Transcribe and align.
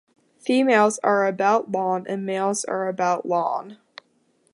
Females 0.39 0.97
are 1.03 1.27
about 1.27 1.69
long 1.71 2.07
and 2.07 2.25
males 2.25 2.65
are 2.65 2.87
about 2.87 3.23
long. 3.23 3.77